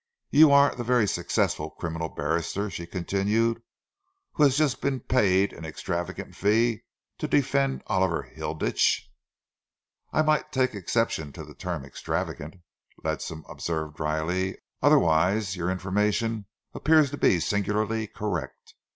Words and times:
"You 0.31 0.51
are 0.51 0.73
the 0.73 0.83
very 0.83 1.07
successful 1.07 1.69
criminal 1.69 2.09
barrister," 2.09 2.71
she 2.71 2.87
continued, 2.87 3.61
"who 4.33 4.41
has 4.41 4.57
just 4.57 4.81
been 4.81 4.99
paid 5.01 5.53
an 5.53 5.63
extravagant 5.63 6.35
fee 6.35 6.81
to 7.19 7.27
defend 7.27 7.83
Oliver 7.85 8.23
Hilditch." 8.23 9.11
"I 10.11 10.23
might 10.23 10.51
take 10.51 10.73
exception 10.73 11.31
to 11.33 11.45
the 11.45 11.53
term 11.53 11.85
'extravagant'," 11.85 12.55
Ledsam 13.03 13.43
observed 13.47 13.97
drily. 13.97 14.57
"Otherwise, 14.81 15.55
your 15.55 15.69
information 15.69 16.47
appears 16.73 17.11
to 17.11 17.17
be 17.17 17.39
singularly 17.39 18.07
correct. 18.07 18.73